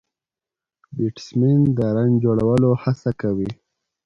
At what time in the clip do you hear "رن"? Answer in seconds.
1.95-2.11